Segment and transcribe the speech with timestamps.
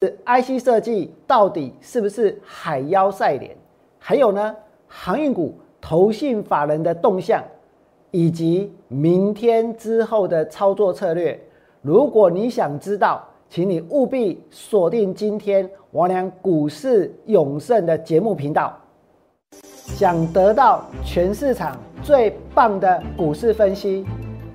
[0.00, 3.56] IC 设计到底是不是海妖赛脸？
[3.98, 4.54] 还有呢，
[4.86, 7.42] 航运股投信法人的动向，
[8.12, 11.38] 以及明天之后的操作策略。
[11.82, 18.78] 如果你想知道，请你务必锁定今天王良股市永胜的节目频道。
[19.50, 24.06] 想得到全市场最棒的股市分析，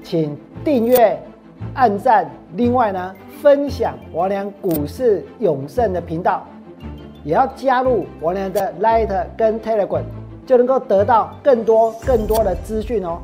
[0.03, 1.21] 请订阅、
[1.73, 2.31] 按赞。
[2.55, 3.13] 另外呢？
[3.43, 6.47] 分享王良股市永胜的频道，
[7.25, 10.05] 也要加入王良的 Light 跟 Telegram，
[10.45, 13.19] 就能够得到更多更多的资讯哦。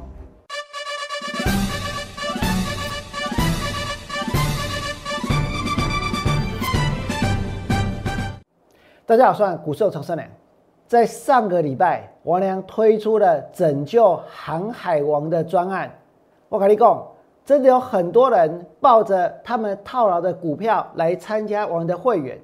[9.06, 10.28] 大家好，我是股市陈胜良。
[10.86, 15.90] 在上个礼拜，王良推出了拯救航海王的专案，
[16.50, 17.08] 我跟你讲。
[17.49, 22.38] 真的有很多人抱着他们套牢的股票来参加我们的会员，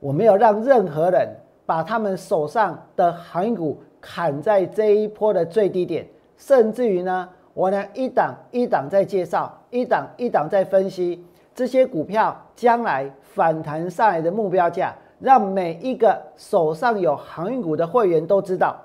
[0.00, 1.28] 我没有让任何人
[1.64, 6.04] 把他们手上的航运股砍在这一波的最低点，
[6.36, 18.76] 甚至于呢，我呢一档一档在介绍，一档一档在分析这些股票将来反弹上来的目标价，让每一个手上有航运股的会员都知道。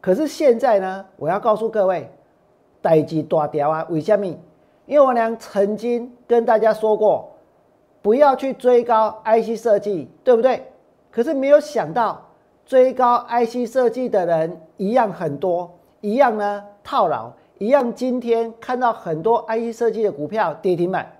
[0.00, 2.08] 可是现在呢，我要告诉各位，
[2.80, 4.32] 代志大条啊，为什么？
[4.92, 7.26] 因为我娘曾经跟大家说过，
[8.02, 10.70] 不要去追高 IC 设计，对不对？
[11.10, 12.20] 可是没有想到，
[12.66, 15.70] 追高 IC 设计的人一样很多，
[16.02, 21.10] 一样呢套牢，一样今天看到很多 IC 设计的股票跌停板。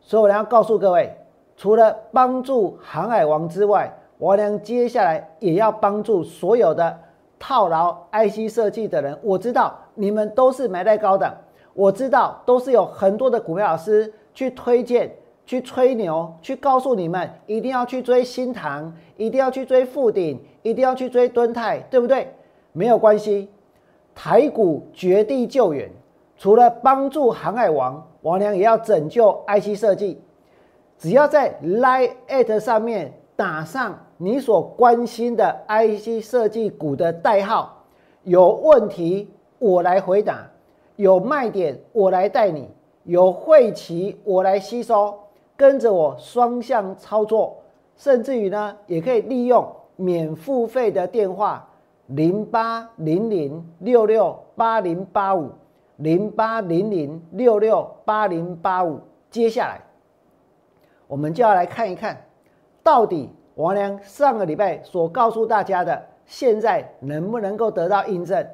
[0.00, 1.12] 所以我娘告诉各位，
[1.56, 6.96] 除了帮助航海王之外，我娘接下来也要帮助所有的
[7.36, 9.18] 套牢 IC 设计的人。
[9.24, 11.34] 我知道你们都是买在高档。
[11.74, 15.10] 我知道都是有很多的股票老师去推荐、
[15.46, 22.32] 去吹牛、去告诉你们一定要去追新塘，一定要去追富鼎，一定要去追敦泰，对不对？
[22.72, 23.50] 没有关系，
[24.14, 25.90] 台股绝地救援，
[26.36, 30.20] 除了帮助航海王，王良也要拯救 IC 设计。
[30.98, 37.84] 只要在 Line at 上面打上你所关心的 IC 设计股的代号，
[38.22, 39.28] 有问题
[39.58, 40.48] 我来回答。
[40.96, 42.68] 有卖点，我来带你；
[43.04, 45.18] 有晦气，我来吸收。
[45.54, 47.56] 跟着我双向操作，
[47.96, 49.64] 甚至于呢，也可以利用
[49.94, 51.68] 免付费的电话
[52.06, 55.50] 零八零零六六八零八五
[55.98, 58.98] 零八零零六六八零八五。
[59.30, 59.80] 接下来，
[61.06, 62.24] 我们就要来看一看，
[62.82, 68.44] 到底王良上个礼拜所告诉大家的，现在能不能够得到印证？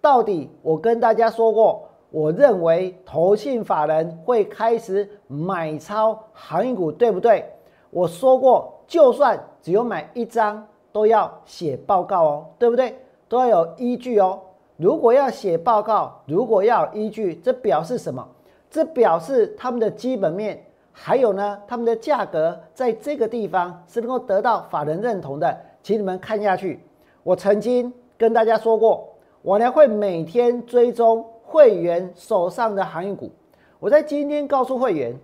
[0.00, 7.44] 到底我跟大家说过，我认为投信法人会开始买超航运股，对不对？
[7.90, 12.96] 我说过，就算只有买一张，都要写报告哦，对不对？
[13.28, 14.40] 都要有依据哦。
[14.76, 18.26] 如果要写报告，如果要有依据，这表示什么？
[18.70, 25.54] 这表示他们的基本面，还有呢，他们的价格在这个地方是能够得到法人认同的。
[25.82, 26.80] 请你们看下去，
[27.22, 29.09] 我曾经跟大家说过。
[29.42, 33.30] 我呢会每天追踪会员手上的航运股。
[33.78, 35.18] 我在今天告诉会员，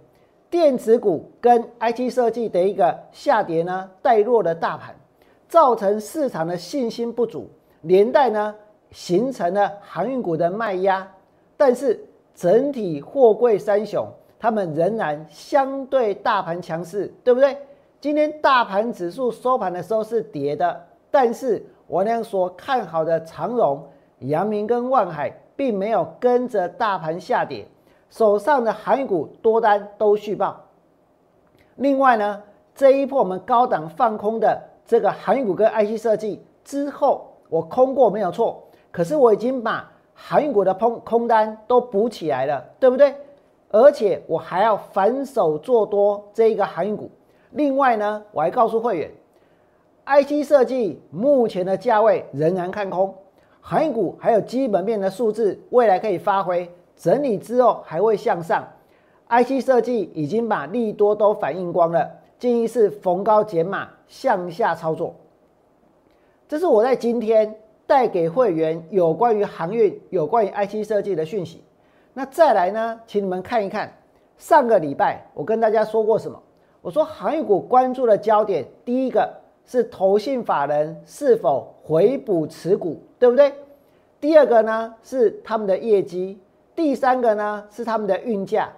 [0.49, 4.95] 电子股跟 IT 设计的一个下跌呢，带弱了大盘，
[5.49, 7.47] 造成市场的信心不足，
[7.83, 8.55] 连带呢
[8.91, 11.07] 形成了航运股的卖压。
[11.59, 12.03] 但是
[12.35, 17.55] 整体货柜三雄，他们仍然相对大盘强势，对不对？
[18.01, 23.87] 今天大盘指数收盘的时候是跌的，但是我俩所看好的长荣。
[24.21, 27.67] 阳明跟万海并没有跟着大盘下跌，
[28.11, 30.65] 手上的航运股多单都续报。
[31.77, 32.43] 另外呢，
[32.75, 43.15] 这一波我们高档放空的这个航运股跟 IC 设计之后，我空过没有错，可是我已经把航运股的空空单都补起来了，对不对？
[43.71, 47.11] 而且我还要反手做多这一个航运股。
[47.51, 49.11] 另外呢，我还告诉会员
[50.07, 53.15] ，IC 设计目前的价位仍然看空。
[53.69, 58.65] 航运股还有基本面的数字，未来可以发挥整理之后还会向上。
[59.29, 62.09] IC 设计已经把利多都反映光了，
[62.39, 65.13] 建议是逢高减码向下操作。
[66.47, 67.57] 这是我在今天
[67.89, 71.61] 带给会员有关于航运、有关于 IC 设计的讯息。
[72.15, 73.93] 那再来呢，请你们看一看
[74.39, 76.41] 上个礼拜我跟大家说过什么？
[76.83, 79.29] 我说航运股关注的焦点，第一个
[79.65, 83.03] 是投信法人是否回补持股。
[83.19, 83.55] 对不对？
[84.21, 86.39] 第二个呢是他们的业绩，
[86.75, 88.73] 第三个呢是他们的运价。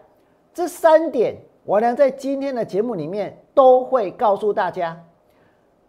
[0.53, 5.01] 这三点我呢在今天的节目里面都会告诉大家，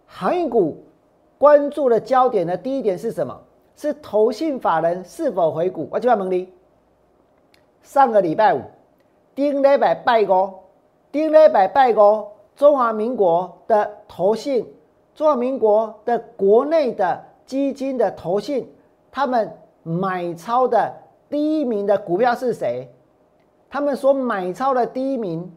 [0.06, 0.84] 航运股
[1.38, 3.40] 关注的焦点的第一点是什么？
[3.76, 5.88] 是投信法人是否回股？
[5.90, 6.52] 我就要问你，
[7.82, 8.62] 上个礼拜五，
[9.34, 10.66] 丁礼拜拜过，
[11.14, 14.68] 丁礼拜拜过，中华民国的投信，
[15.16, 18.70] 中华民国的国内的基金的投信，
[19.10, 19.52] 他们
[19.82, 20.94] 买超的
[21.32, 22.88] 第一名的股票是谁？
[23.72, 25.52] 他们所买超的第一名，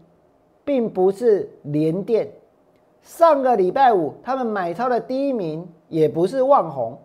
[0.64, 2.26] 并不是联电。
[3.02, 6.98] 上个礼拜五，他们买超的第一名也不是旺宏。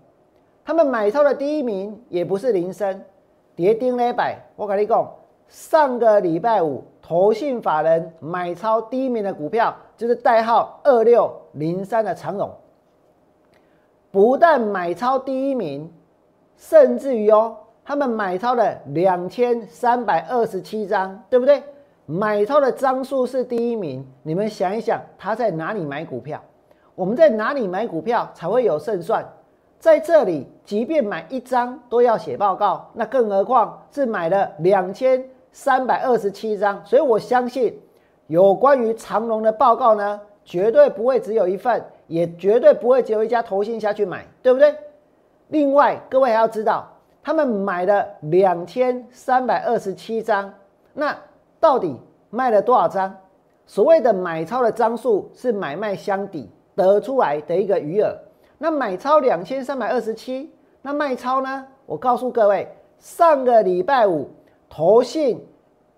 [0.64, 3.04] 他们买超的第一名也不是林森，
[3.58, 5.06] 跌丁礼拜，我跟你讲，
[5.50, 12.50] 上个礼拜五投信法人买超第一名的股票就是代号二六零三的长荣，
[14.12, 15.92] 不但买超第一名，
[16.56, 21.62] 甚至于哦，他们买超了两千三百二十七张，对不对？
[22.06, 26.42] 买超的张数是第一名，你们想一想，他在哪里买股票？
[26.96, 29.24] 我们在哪里买股票才会有胜算？
[29.78, 36.82] 在这里，即便买一张都要写报告，那更何况是买了两千三百二十七张。
[36.84, 37.78] 所以我相信，
[38.28, 44.76] 有关于长隆的报告呢，绝对不会只有一份，也绝对不会只有一家投信下去买，对不对？
[45.50, 46.88] 另外，各位还要知道，
[47.24, 50.54] 他们买了两千三百二十七张，
[50.94, 51.16] 那
[51.60, 52.00] 到底
[52.30, 53.16] 卖了多少张？
[53.66, 58.18] 所谓的买超的张数是买卖相抵得出来的一个余额。
[58.58, 60.52] 那买超两千三百二十七，
[60.82, 61.68] 那卖超呢？
[61.86, 62.68] 我告诉各位，
[62.98, 64.30] 上个礼拜五
[64.70, 65.46] 投信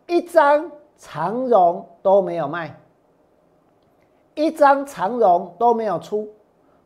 [0.08, 2.76] 一张长荣都没有卖，
[4.40, 6.26] 一张长荣都没有出，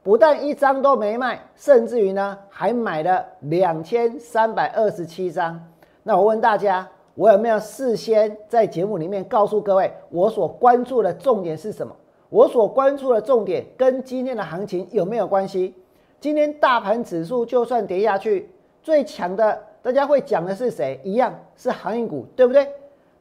[0.02, 5.64] 不但一张都没卖，甚至于呢还买了两千三百二十七张。
[6.02, 11.96] 那我问大家，我有没有事先在节目里面告诉各位，我所关注的重点是什么？
[12.30, 15.76] 我所关注的重点跟今天的行情有没有关系？
[16.20, 18.50] 今天大盘指数就算跌下去，
[18.82, 21.00] 最强的大家会讲的是谁？
[21.04, 22.68] 一样是航运股，对不对？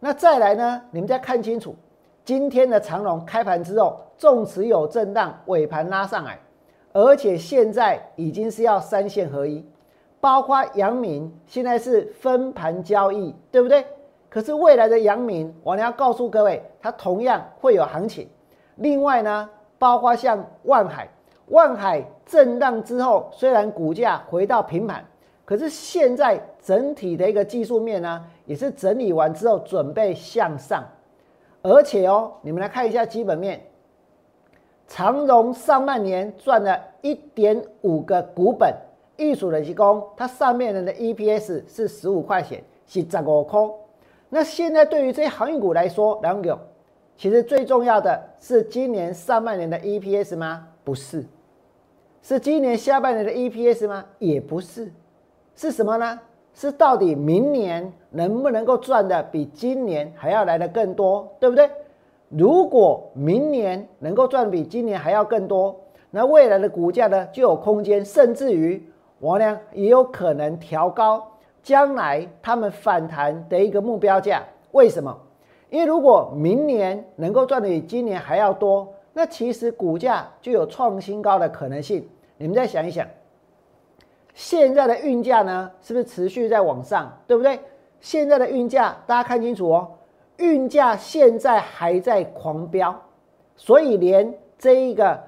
[0.00, 0.80] 那再来呢？
[0.90, 1.76] 你们再看清楚，
[2.24, 6.38] 今天的长龙开盘之后，纵持有震荡，尾盘拉上来，
[6.92, 9.64] 而且现在已经是要三线合一，
[10.20, 13.84] 包括阳明现在是分盘交易，对不对？
[14.28, 18.28] 可是未来的阳明，我要告诉各位，它同样会有行情。
[18.76, 21.08] 另外呢，包括像万海，
[21.48, 25.04] 万海震荡之后，虽然股价回到平盘，
[25.44, 30.82] 可是现在整体的一个技术面呢，也是整理完之后准备向上，
[31.62, 33.64] 而且哦，你们来看一下基本面，
[34.86, 38.74] 长荣上半年赚了一点五个股本，
[39.16, 43.60] 艺术的提供，它上面的 EPS 是十五块钱，是十五块。
[44.28, 46.58] 那现在对于这些航运股来说，两个。
[47.16, 50.66] 其实最重要的是今年上半年的 EPS 吗？
[50.82, 51.24] 不是，
[52.22, 54.04] 是今年下半年的 EPS 吗？
[54.18, 54.90] 也不是，
[55.54, 56.18] 是什么呢？
[56.54, 61.70] 是到底明年能不能够赚的比今年还要来的更多，对不对？
[62.28, 65.78] 如果明年能够赚比今年还要更多，
[66.10, 68.82] 那未来的股价呢就有空间，甚至于
[69.18, 71.26] 我呢也有可能调高
[71.62, 74.42] 将来他们反弹的一个目标价。
[74.72, 75.16] 为什么？
[75.70, 82.06] 因为如果明年能够赚的比今年还要多，那其实股价就有创新高的可能性。
[82.36, 83.06] 你们再想一想，
[84.34, 87.58] 现在的运价呢，是不是持续在往上，对不对？
[88.00, 89.90] 现在的运价，大家看清楚哦，
[90.38, 92.94] 运价现在还在狂飙，
[93.56, 95.18] 所以连这一个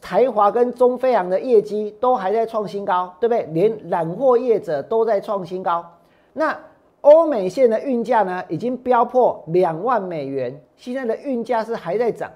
[0.00, 3.44] 台华跟中飞航的业绩都还在创新高，对不对？
[3.52, 5.84] 连揽货业者都在创新高，
[6.32, 6.58] 那。
[7.02, 12.30] 欧美线的运价呢，已经飙破两万美元，现在的运价是还在涨。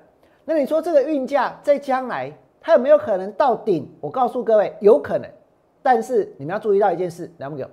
[0.44, 3.88] 那你说这个运价在将来它有没有可能到顶？
[4.00, 5.30] 我告诉各位，有可能。
[5.86, 7.70] 但是你们要注意到一件事，两不有？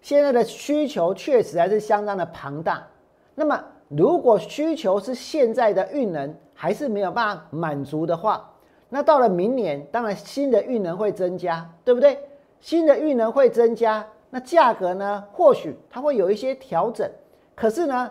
[0.00, 2.86] 现在的需求确实还是相当的庞大。
[3.34, 8.48] 那么如果需求是现在的运能还是没有办法满足的话，
[8.88, 12.16] 那到了明年，当然新的运能会增加，对不对？
[12.60, 14.06] 新的运能会增加。
[14.30, 15.24] 那价格呢？
[15.32, 17.10] 或许它会有一些调整，
[17.56, 18.08] 可是呢，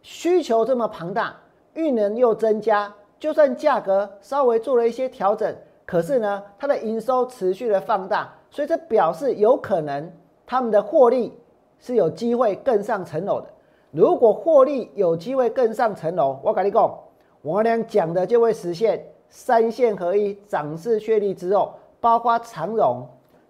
[0.00, 1.36] 需求这么庞大，
[1.74, 5.54] 运能又增加，就算价格稍微做了一些调整，
[5.86, 10.12] 可是呢，它的营收持续的放大，所以这表示有可能
[10.44, 11.32] 他们的获利
[11.78, 13.46] 是有机会更上层楼的。
[13.92, 16.98] 如果获利有机会更上层楼，我跟你讲，
[17.40, 23.08] 我俩讲的就会实现三线合一，涨势确立之后，包括长荣，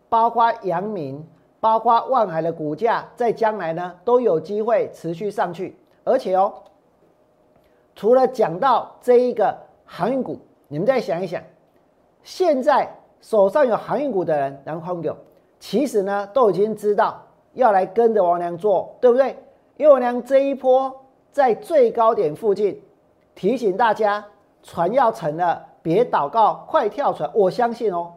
[0.08, 1.26] 包括阳明。
[1.58, 6.52] 包括万海的股价在将来呢都有机会持续上去，而且哦，
[7.96, 10.38] 除了讲到这一个航运股，
[10.68, 11.42] 你们再想一想，
[12.26, 15.16] 现在手上有航运股的人，然后有，
[15.60, 19.36] 其实呢都已经知道要来跟着王良做，对不对？
[19.76, 20.92] 因为王良这一波
[21.30, 22.82] 在最高点附近
[23.36, 24.24] 提醒大家，
[24.60, 27.30] 船要沉了，别祷告，快跳船。
[27.32, 28.12] 我相信哦，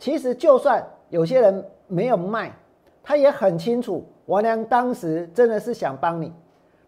[0.00, 2.52] 其实就算有些人没有卖，
[3.04, 6.32] 他也很清楚，王良当时真的是想帮你。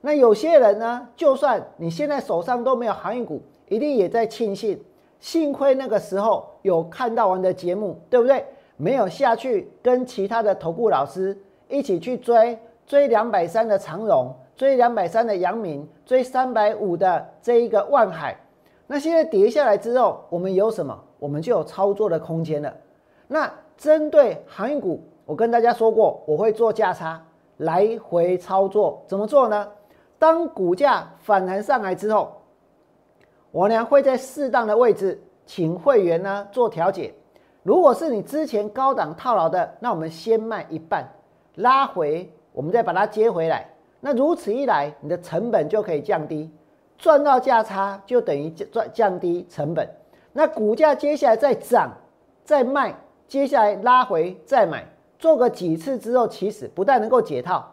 [0.01, 4.83] 那有些人呢，就算你现在手上都没有航运股，一定也在庆幸。
[5.19, 8.45] 幸亏那个时候有看到我的节目，对不对？
[8.77, 18.39] 没有下去跟其他的头部老师一起去追追两百三的长荣，追两百三的阳明，追三百五的这一个万海。
[18.87, 21.03] 那现在跌下来之后，我们有什么？
[21.19, 22.73] 我们就有操作的空间了。
[23.27, 27.25] 那针对航运股，我跟大家说过，我会做价差
[27.57, 29.03] 来回操作。
[29.07, 29.67] 怎么做呢？
[30.19, 32.36] 当股价反弹上来之后。
[33.57, 37.15] 我呢会在适当的位置请会员呢做调解。
[37.63, 41.09] 如果是你之前高档套牢的，那我们先卖一半，
[41.55, 43.67] 拉回，我们再把它接回来。
[43.99, 46.51] 那如此一来，你的成本就可以降低，
[46.99, 49.89] 赚到价差就等于赚降低成本。
[50.35, 51.91] 那股价接下来再涨
[52.45, 52.95] 再卖，
[53.27, 54.85] 接下来拉回再买，
[55.19, 57.67] 做个几次之后，其实不但能够解套。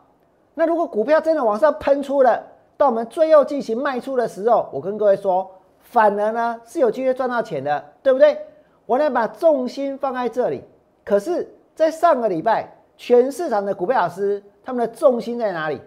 [0.54, 2.42] 那如果股票真的往上喷出了，
[2.78, 5.52] 到我们最后进行卖出的时候，我跟各位说。
[5.94, 8.36] 反而呢是有机会赚到钱的，对不对？
[8.88, 10.64] 我来把重心放在这里。
[11.06, 15.80] 可是，在上个礼拜，全市场的股票老师他们的重心在哪里？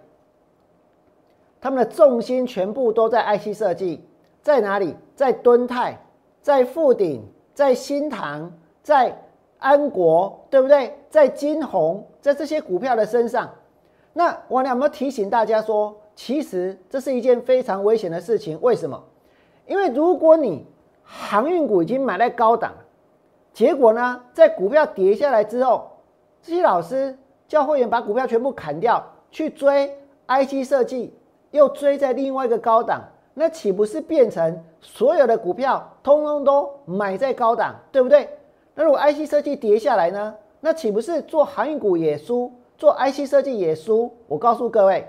[1.60, 4.06] 他们的重心全部都在 IC 设计，
[4.40, 4.94] 在哪里？
[5.16, 5.98] 在敦泰，
[6.40, 8.52] 在富鼎，在新唐，
[8.84, 9.20] 在
[9.58, 10.96] 安国，对不对？
[11.10, 13.50] 在金鸿，在这些股票的身上。
[14.12, 18.56] 那我有没有提醒大家说，其实这是一件非常危险的事情？
[18.62, 19.02] 为什么？
[19.66, 20.66] 因为如果你
[21.02, 22.72] 航运股已经买在高档，
[23.52, 25.90] 结果呢，在股票跌下来之后，
[26.42, 27.16] 这些老师
[27.48, 29.96] 叫会员把股票全部砍掉，去追
[30.26, 31.14] IC 设计，
[31.50, 33.02] 又追在另外一个高档，
[33.34, 38.28] 那岂不是变成所有的股票通通都买在高档，对不对？
[38.74, 44.12] 那如果 IC 设计跌下来呢，那岂不是做航运股也输，做 IC 设计也输？
[44.26, 45.08] 我告诉各位，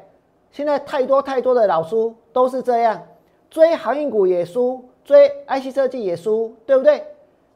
[0.52, 3.02] 现在太多太多的老叔都是这样。
[3.50, 7.04] 追航运股也输，追 IC 设计也输，对不对？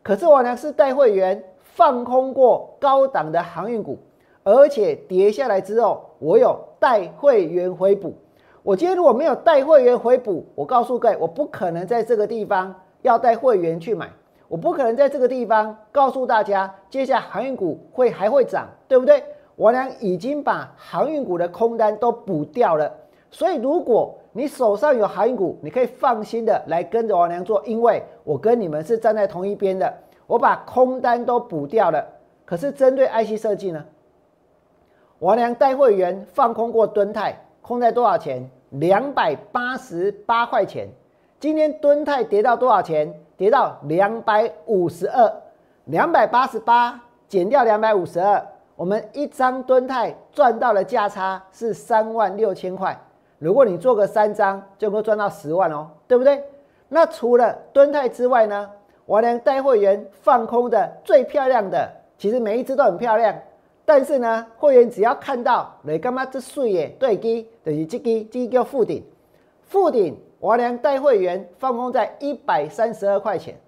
[0.04, 3.98] 可是我呢是带会员放空过高档的航运股，
[4.44, 8.14] 而且跌下来之后，我有带会员回补。
[8.64, 14.10] 我今天如果没有带会员回补，我告诉各位，我不可能在这个地方要带会员去买，
[14.48, 19.24] 我不可能在这个地方告诉大家，接下来航运股会还会涨，对不对？
[19.56, 22.92] 我俩已经把航运股的空单都补掉了，
[23.30, 29.94] 所以如果你手上有航运股，你可以放心的来跟着王良做，因为我跟你们是站在同一边的。
[30.26, 32.06] 我把空单都补掉了。
[32.46, 33.86] 可是针对 IC 设计呢，
[35.20, 38.50] 王良带会员放空过敦泰，空在多少钱？
[38.70, 40.88] 两百八十八块钱。
[41.40, 43.14] 今天敦泰跌到多少钱？
[43.36, 45.30] 跌到两百五十二，
[45.86, 48.42] 两百八十八减掉两百五十二，
[48.76, 52.98] 我们一张敦泰赚到的价差是三万六千块。
[53.42, 56.44] 如果你做个三张，就能够赚到十万哦，对不对？
[56.90, 58.70] 那除了敦泰之外呢？
[59.08, 63.36] 我连带会员放空的最漂亮的，其实每一只都很漂亮。
[63.84, 69.04] 但是呢，会员只要看到你干嘛这碎耶对基，等于这基这叫负顶，
[69.64, 73.60] 负顶我连带会员放空在一百三十二块钱，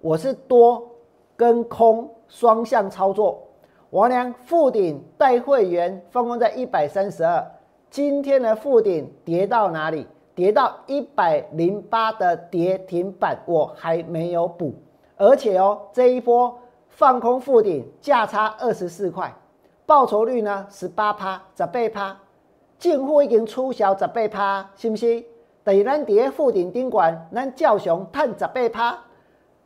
[0.00, 0.88] 我是多
[1.34, 3.42] 跟空双向操作。
[3.90, 7.44] 我连负顶带会员放空在一百三十二。
[7.94, 10.04] 今天的附顶跌到哪里？
[10.34, 14.74] 跌到一百零八的跌停板，我还没有补。
[15.16, 16.58] 而且哦，这一波
[16.88, 19.32] 放空附顶价差二十四块，
[19.86, 22.18] 报酬率呢十八趴，十倍趴，
[22.80, 25.24] 进户已经出销十倍趴，是不是？
[25.62, 28.98] 等于咱跌附顶顶管，咱叫熊探十倍趴，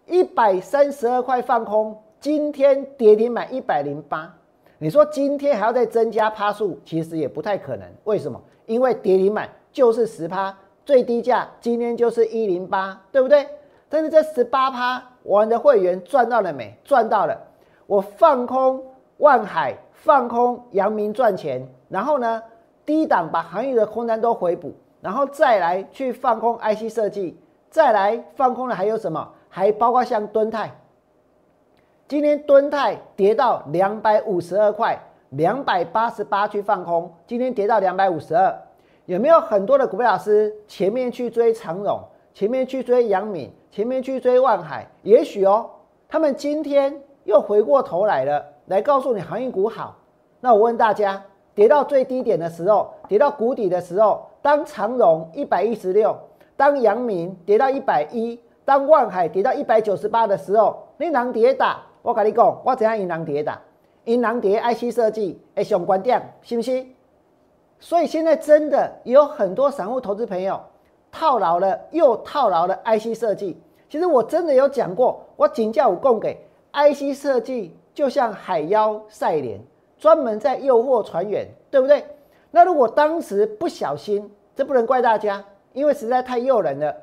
[0.05, 4.35] 一百三十二块放空，今天跌停板一百零八。
[4.81, 7.87] 你说今天还要再增加趴数，其实也不太可能。
[8.05, 8.41] 为什么？
[8.67, 13.47] 因为跌停板就是十趴，最低价今天就是一零八，对不对？
[13.89, 16.79] 但是这十八趴，我们的会员赚到了没？
[16.85, 17.37] 赚到了。
[17.87, 18.81] 我放空
[19.17, 22.41] 万海，放空阳明赚钱，然后呢，
[22.87, 27.37] 低档把行业的空单都回补，然后再来去放空 IC 设计，
[27.69, 29.29] 再来放空的还有什么？
[29.49, 30.71] 还包括像敦泰。
[32.09, 34.99] 今天敦泰跌到两百五十二块，
[35.29, 37.13] 两百八十八去放空。
[37.27, 38.51] 今天跌到两百五十二，
[39.05, 42.01] 有没有很多的股票老师前面去追长荣，
[42.33, 44.89] 前面去追阳明，前面去追万海？
[45.03, 45.69] 也许哦，
[46.09, 49.95] 他们今天又回过头来了，来告诉你航运股好。
[50.41, 51.23] 那我问大家，
[51.55, 56.17] 跌到最低点的时候，跌到谷底的时候，当长荣一百一十六，
[56.57, 61.83] 当阳明跌到一百一，当万海跌到一百九十八的时候，你能跌打？
[62.09, 63.61] 我跟你讲，我怎样银行跌打？
[64.05, 66.83] 银行跌 IC 设计诶，相关点，是不是？
[67.79, 70.59] 所以现在真的有很多散户投资朋友
[71.13, 73.61] 套牢了又套牢了 IC 设计。
[73.91, 76.35] 其实我真的有讲过，我请教我供给
[76.73, 79.61] IC 设计就像海妖赛莲，
[79.99, 82.07] 专门在诱惑船员，对不对？
[82.51, 86.97] 那如果当时不小心，这不能怪大家，因为实在太诱人了，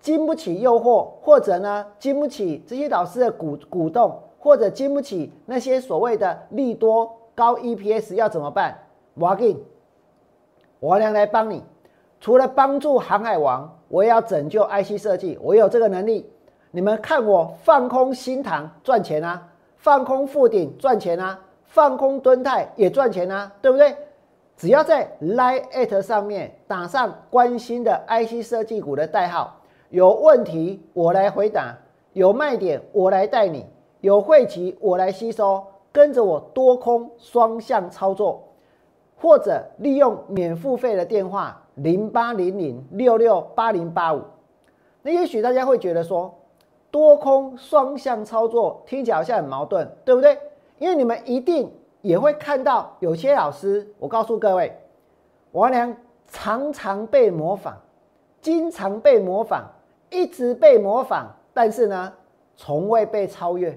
[0.00, 8.78] 经不起诱惑，或者呢经不起这些老师的鼓鼓动，或者经不起那些所谓的利多高 EPS，要怎么办？
[9.14, 9.64] 我给你，
[10.78, 11.62] 我娘来帮你。
[12.20, 15.38] 除了帮助航海王，我也要拯救 IC 设计。
[15.42, 16.30] 我有这个能力。
[16.70, 23.96] 你们看我放空新塘赚钱啊，放空富鼎赚钱啊，放空敦泰也赚钱啊，对不对？
[24.56, 29.59] 只要在 Line at 上面打上关心的 IC 设计股的代号，
[29.90, 31.76] 有问题我来回答，
[32.14, 33.66] 有卖点我来带你，
[34.00, 38.42] 有晦气我来吸收，跟着我多空双向操作。
[39.22, 44.22] 或者利用免付费的电话零八零零六六八零八五，
[45.02, 46.34] 那也许大家会觉得说
[46.90, 50.38] 多空双向操作听起来好像很矛盾，对不对？
[50.78, 51.70] 因为你们一定
[52.00, 54.74] 也会看到有些老师，我告诉各位，
[55.52, 55.94] 王良
[56.26, 57.74] 常常被模仿，
[58.40, 59.70] 经常被模仿，
[60.10, 62.12] 一直被模仿，但是呢，
[62.56, 63.76] 从未被超越。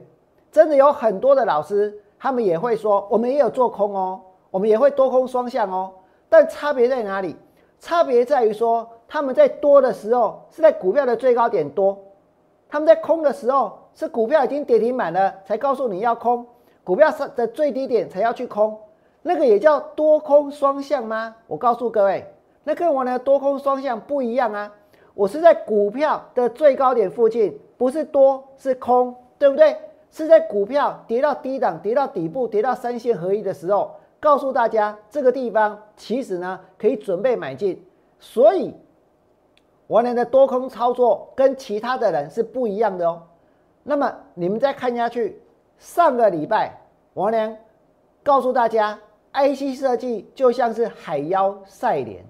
[0.52, 4.22] 真的有很多的老师，他们也会说，我们也有做空哦。
[4.52, 5.92] 我们也会多空双向哦，
[6.30, 7.36] 但差别在哪里？
[7.80, 11.98] 差别在于说，他们在多的时候是在股票的最高点多，
[12.70, 16.46] 他们在空的时候是股票已经跌停板了才告诉你要空，
[16.84, 18.80] 股票上的最低点才要去空，
[19.24, 21.36] 那个也叫多空双向吗？
[21.48, 22.32] 我告诉各位，
[22.63, 24.72] 那跟我的多空双向不一样啊！
[25.13, 29.78] 我是在股票的最高点附近，不是多是空，对不对？
[30.10, 33.91] 是在股票跌到低档、跌到底部、跌到三线合一的时候。
[34.19, 37.86] 告诉大家，这个地方其实呢可以准备买进，
[38.19, 38.73] 所以
[39.88, 43.21] 王良的多空操作跟其他的人是不一样的哦。
[43.84, 45.41] 那么你们再看下去，
[45.78, 46.80] 上个礼拜
[47.15, 47.54] 王良
[48.23, 48.97] 告诉大家
[49.34, 52.23] ，IC 设计就像是海妖赛莲，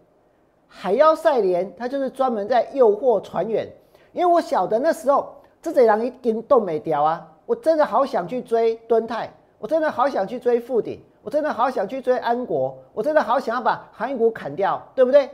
[0.75, 3.71] 海妖赛莲它就是专门在诱惑船员，
[4.11, 10.99] 因为我晓得那时候这贼人一根都没掉啊，我真的好想去追敦泰，我真的好想去追富鼎。
[11.21, 15.29] 我真的好想去追安国，我真的好想要把航运股砍掉，对不对？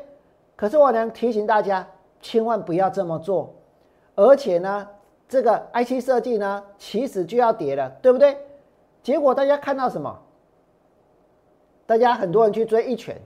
[0.56, 1.88] 可是我能提醒大家，
[2.22, 3.56] 千万不要这么做。
[4.14, 4.88] 而且呢，
[5.28, 8.38] 这个 IC 设计呢，其实就要跌了，对不对？
[9.02, 10.16] 结果大家看到什么？
[11.88, 13.20] 大家很多人去追一拳，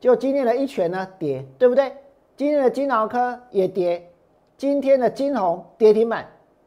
[0.00, 1.92] 就今天的一拳呢跌，对不对？
[2.36, 4.10] 今天的金脑科也跌，
[4.56, 6.26] 今天的金红跌停板，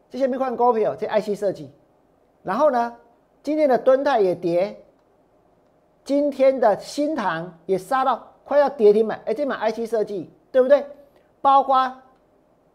[0.10, 1.70] 这些没看股票，这 IC 设计。
[2.42, 2.96] 然后呢，
[3.44, 4.84] 今天的敦泰也跌。
[6.04, 10.84] 今天的新塘也杀到快要跌停板，哎，这买 IC 设计对不对？
[11.40, 11.94] 包括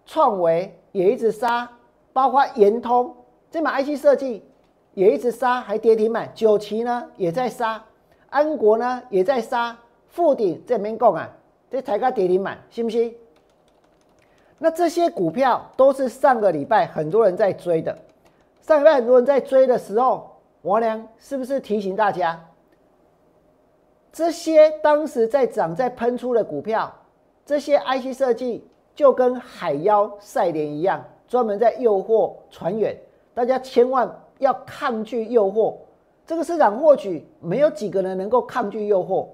[0.07, 1.69] 创维也一直杀，
[2.13, 3.13] 包括延通
[3.51, 4.45] 这买 IC 设计
[4.93, 6.31] 也一直杀，还跌停板。
[6.33, 7.85] 九旗呢也在杀，
[8.31, 9.77] 安国呢也在杀，
[10.15, 11.29] 富鼎这边讲啊，
[11.69, 13.13] 这才刚跌停板，信不信？
[14.59, 17.99] 那这些股票都是上个礼拜很多人在追的，
[18.61, 22.41] 上礼拜很多人在追的时候，王良是不是提醒大家？
[24.13, 26.95] 这些当时在涨、在喷出的股票，
[27.45, 32.97] 这些 IC 设计就跟海妖赛莲一样，专门在诱惑船员。
[33.35, 35.75] 大家千万要抗拒诱惑。
[36.25, 39.27] 这个市场或许没有几个人能够抗拒诱惑，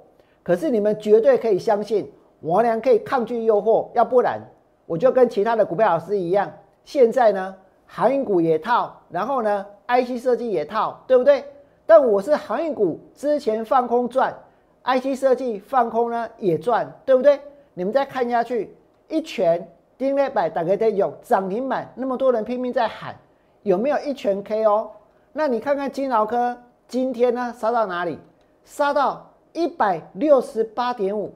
[0.42, 3.88] 可是你们绝对可以相信，我俩可以抗拒诱惑。
[3.94, 4.40] 要不然，
[4.86, 6.50] 我就跟其他的股票老师一样，
[6.84, 7.54] 现在呢，
[7.86, 11.44] 航运股也套，然后呢，IC 设计也套，对不对？
[11.86, 14.34] 但我是航运股之前放空赚。
[14.82, 17.38] IC 设计放空呢也赚，对不对？
[17.74, 18.74] 你们再看下去，
[19.08, 23.14] 一拳丁力百打开的有涨停板，那么多人拼命在喊，
[23.62, 24.88] 有没有一拳 KO？
[25.34, 26.56] 那你看看金劳科
[26.88, 28.18] 今天呢杀到哪里？
[28.64, 31.32] 杀到一百六十八点五，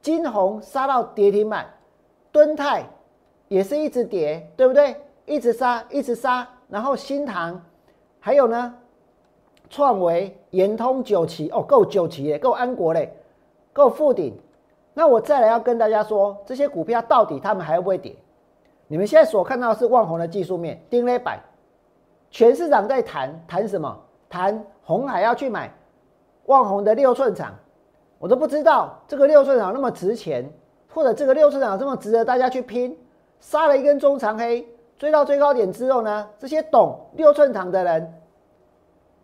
[0.00, 1.66] 金红杀到跌停板，
[2.32, 2.84] 敦泰
[3.48, 4.96] 也是一直跌，对不对？
[5.26, 7.60] 一直杀，一直杀，然后新塘
[8.20, 8.74] 还有呢？
[9.70, 13.14] 创维、延通、九旗哦，够九旗耶，够安国嘞，
[13.72, 14.34] 够富鼎。
[14.94, 18.16] 那我再来要跟大家说，这些股票到底他们还会不会跌？
[18.86, 21.38] 你们现在所看到是万宏的技术面，丁磊板，
[22.30, 23.94] 全市场在谈谈什么？
[24.30, 25.70] 谈红海要去买
[26.48, 27.54] 万宏的六寸厂，
[28.18, 30.50] 我都不知道这个六寸厂那么值钱，
[30.88, 32.98] 或者这个六寸厂这么值得大家去拼。
[33.38, 34.66] 杀了一根中长黑，
[34.98, 38.14] 追到最高点之后呢，这些懂六寸厂的人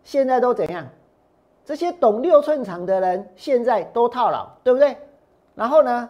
[0.03, 0.87] 现在都怎样？
[1.65, 4.95] 这些懂六寸厂的人现在都套牢，对不对？
[5.55, 6.09] 然后呢，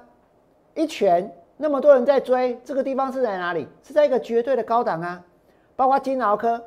[0.73, 3.67] 一拳那么多人在追，这个地方是在哪里？
[3.81, 5.23] 是在一个绝对的高档啊！
[5.77, 6.61] 包括金鳌科、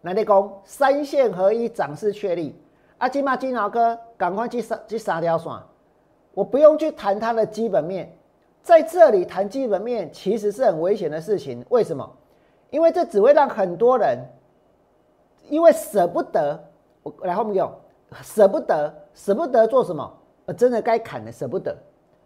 [0.00, 2.54] 南电工三线合一涨势确立，
[2.98, 5.62] 啊，金马金鳌科赶快去杀去杀掉算，
[6.34, 8.12] 我不用去谈它的基本面，
[8.62, 11.64] 在这里谈基本面其实是很危险的事情。
[11.68, 12.08] 为什么？
[12.70, 14.18] 因为这只会让很多人
[15.48, 16.58] 因为舍不得。
[17.02, 17.72] 我来后面有
[18.20, 20.18] 舍不得，舍不得做什么？
[20.46, 21.74] 呃，真的该砍的舍不得，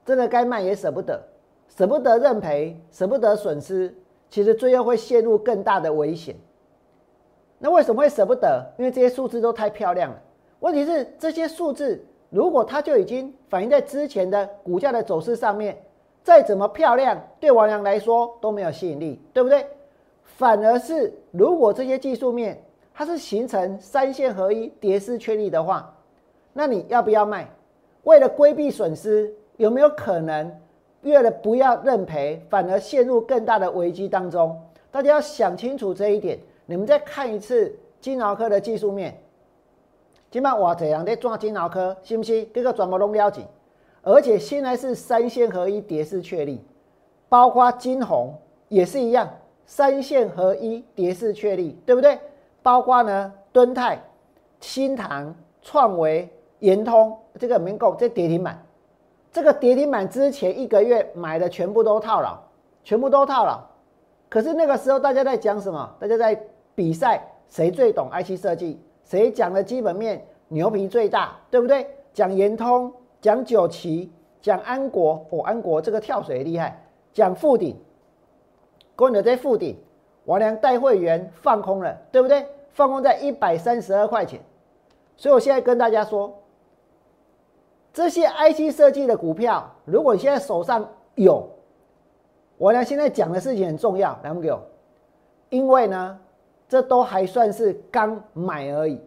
[0.07, 1.23] 真的该卖也舍不得，
[1.69, 3.95] 舍不得认赔，舍不得损失，
[4.31, 6.35] 其实最后会陷入更大的危险。
[7.59, 8.67] 那为什么会舍不得？
[8.79, 10.17] 因为这些数字都太漂亮了。
[10.63, 15.77] 问题是这些数字如果它就已经反映在之前的股价的走势上面，
[16.23, 19.67] 再怎么漂亮，对王良来说都没有吸引力，对不对？
[20.25, 22.61] 反而是如果这些技术面。
[22.95, 25.97] 它是形成三线合一、跌势确立的话，
[26.53, 27.49] 那你要不要卖？
[28.03, 30.55] 为了规避损失，有没有可能
[31.01, 34.61] 为了不要认赔，反而陷入更大的危机当中？
[34.91, 36.39] 大家要想清楚这一点。
[36.67, 39.19] 你们再看一次金鳌科的技术面，
[40.33, 42.49] 今晚我这样在抓金鳌科，信不信？
[42.55, 43.47] 这个全部拢了解。
[44.01, 46.59] 而且现在是三线合一、跌势确立，
[47.29, 48.35] 包括金红
[48.69, 49.29] 也是一样，
[49.67, 52.19] 三线合一、跌势确立，对不对？
[52.63, 54.03] 包括呢，敦泰、
[54.59, 56.27] 新唐、创维、
[56.61, 58.65] 延通这个民购这跌停板，
[59.31, 62.39] 这个跌停板之前一个月买的全部都套牢，
[62.83, 63.61] 全部都套牢。
[64.31, 65.95] 可是那个时候大家在讲什么？
[66.01, 66.43] 大家在
[66.75, 71.87] 比赛谁最懂 IC 设计，谁讲的基本面牛皮最大，对不对？
[72.13, 74.11] 讲延通，讲九旗，
[74.41, 76.85] 讲安国，哦，安国这个跳水厉害。
[77.13, 77.77] 讲富鼎，
[78.97, 79.77] 跟着在富鼎。
[80.25, 82.47] 王良带会员放空了，对不对？
[82.71, 84.41] 放空在一百三十二块钱，
[85.17, 86.33] 所以我现在跟大家说，
[87.93, 91.47] 这些 IC 设计的股票，如果你现在手上有，
[92.59, 94.63] 王良现在讲的事情很重要，来不给我，
[95.51, 96.19] 因为呢，
[96.73, 98.99] 这都还算是刚买而已。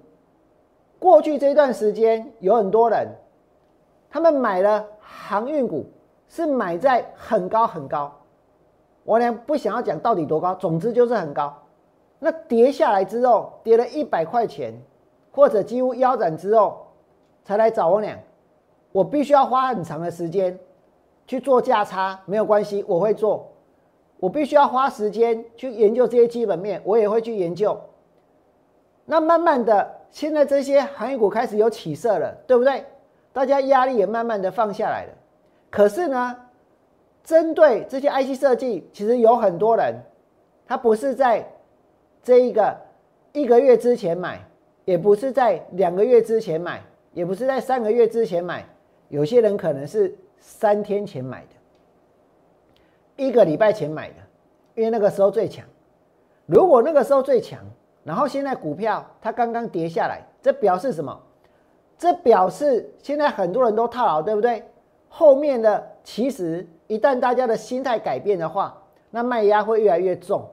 [0.99, 3.07] 过去这段时间，有很多人，
[4.07, 5.83] 他们买了航运股，
[6.27, 8.13] 是买在很高很高。
[9.03, 11.51] 我呢不想要讲到底多高，总之就是很高。
[12.19, 14.71] 那跌下来之后，跌了一百块钱，
[15.31, 16.85] 或者几乎腰斩之后，
[17.43, 18.15] 才来找我俩。
[18.91, 20.55] 我必须要花很长的时间
[21.25, 23.51] 去做价差，没有关系，我会做。
[24.25, 27.79] 我必须要花时间去研究这些基本面，我也会去研究。
[29.05, 32.83] 那慢慢的，现在这些行业股开始有起色了，对不对？
[33.31, 35.11] 大家压力也慢慢的放下来了。
[35.69, 36.35] 可是呢？
[37.23, 39.93] 针对这些 IC 设计，其实有很多人，
[40.65, 41.47] 他不是在
[42.23, 42.75] 这一个
[43.31, 44.43] 一个月之前买，
[44.85, 46.81] 也不是在两个月之前买，
[47.13, 48.65] 也不是在三个月之前买，
[49.09, 51.54] 有些人可能是三天前买的，
[53.15, 54.15] 一个礼拜前买的，
[54.75, 55.65] 因为那个时候最强。
[56.45, 57.59] 如果那个时候最强，
[58.03, 61.19] 然后现在股票它刚刚跌下来，这表示什么？
[61.97, 64.63] 这表示现在很多人都套牢，对不对？
[65.09, 66.67] 后面的其实。
[66.87, 70.47] 一旦大家的心态改变的话，那卖压会越来越重。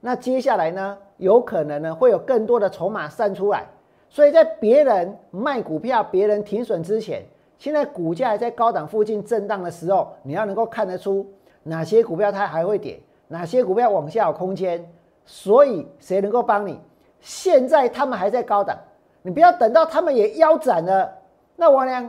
[0.00, 3.66] 那接下来呢，有可能呢会有更多的筹码散出来。
[4.08, 7.22] 所以在别人卖股票、别人停损之前，
[7.58, 11.30] 现在股价还在高档附近震荡的时候，你要能够看得出
[11.64, 14.88] 哪些股票它还会跌，哪些股票往下有空间。
[15.26, 16.78] 所以谁能够帮你？
[17.20, 18.78] 现在他们还在高档，
[19.22, 21.12] 你不要等到他们也腰斩了，
[21.56, 22.08] 那王良。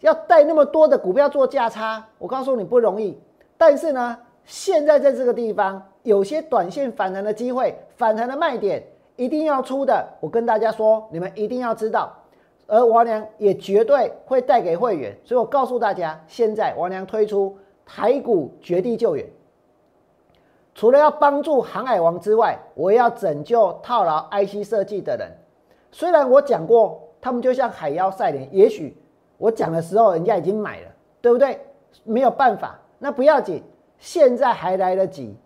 [0.00, 3.18] 要带那么多的股票做价差，我告诉你不容易。
[3.56, 8.84] 但是呢，现在在这个地方有些短线反弹的机会，反弹的卖点
[9.16, 10.06] 一定要出的。
[10.20, 12.12] 我跟大家说，你们一定要知道。
[12.66, 19.24] 而王良也绝对会带给会员，所以我告诉大家，现在王良推出台股绝地救援，
[20.74, 25.30] 除了要帮助航海王之外，我也要拯救套牢 IC 设计的人。
[25.92, 28.94] 虽然我讲过，他们就像海妖赛莲，也许。
[29.38, 30.88] 我讲的时候，人家已经买了，
[31.20, 31.60] 对不对？
[32.04, 33.62] 没有办法，那不要紧，
[33.98, 35.36] 现在还来得及。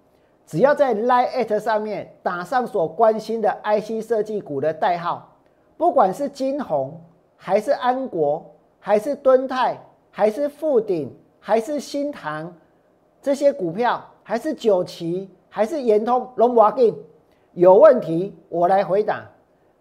[0.47, 5.37] 只要在 Line@ 上面打上所关心的 IC 设计股的代号，
[5.77, 7.01] 不管是金红，
[7.37, 8.45] 还是安国，
[8.81, 9.79] 还是敦泰，
[10.11, 12.55] 还是富鼎，还是新塘
[13.21, 16.95] 这些股票，还是九旗，还是延通、龙华金，
[17.55, 19.27] 有问题我来回答，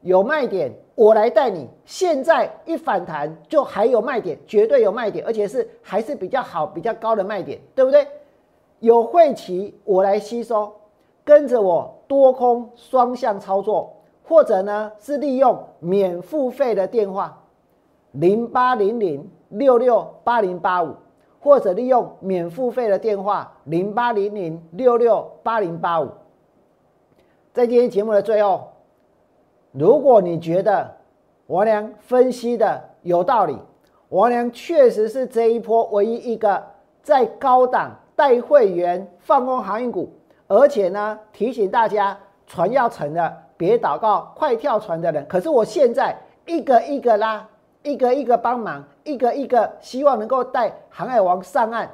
[0.01, 1.69] 有卖点我来带你。
[1.85, 8.07] 现在一反弹就还有卖点，绝对有卖点，而且是还是比较好、比较高的卖点，对不对？
[8.79, 10.73] 有晦气我来吸收，
[11.23, 13.93] 跟着我多空双向操作，
[14.23, 17.43] 或者呢是利用免付费的电话
[18.13, 20.95] 零八零零六六八零八五。
[21.39, 26.09] 或者利用免付费的电话零八零零六六八零八五，
[27.53, 28.69] 在今天节目的最后，
[29.71, 30.97] 如果你觉得
[31.47, 33.57] 王良分析的有道理，
[34.09, 36.61] 王良确实是这一波唯一一个
[37.01, 40.11] 在高档带会员放空航运股，
[40.47, 45.25] 而且呢提醒大家船要沉了，别祷告，快跳船的人。
[45.27, 47.47] 可是我现在一个一个拉。
[47.83, 51.89] 一个一个帮忙，一个一个希望能够带航海王上岸。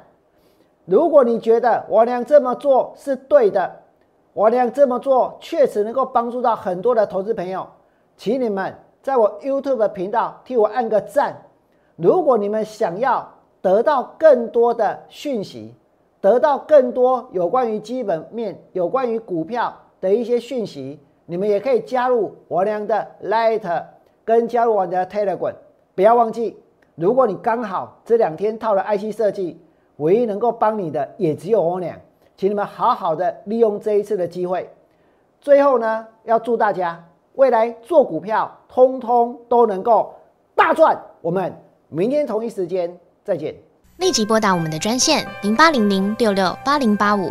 [0.84, 3.82] 如果你觉得我俩这么做是对的，
[4.32, 7.66] 我俩这么做确实能够帮助到很多的投资朋友，
[8.16, 11.42] 请你们在我 YouTube 频道替我按个赞。
[11.96, 15.74] 如果你们想要得到更多的讯息，
[16.20, 23.84] 得到更多有关于基本面、有关于股票的一些讯息，你们也可以加入我俩的 Light，
[24.24, 25.54] 跟加入我的 Telegram。
[25.96, 26.54] 不要忘记，
[26.94, 29.58] 如果你刚好这两天套了 IC 设计，
[29.96, 31.98] 唯一能够帮你的也只有我俩，
[32.36, 34.70] 请你们好好的利用这一次的机会。
[35.40, 37.02] 最后呢，要祝大家
[37.36, 40.14] 未来做股票，通通都能够
[40.54, 41.00] 大赚。
[41.22, 41.50] 我们
[41.88, 43.54] 明天同一时间再见。
[43.96, 47.30] 立即拨打我们的专线零八零零六六八零八五。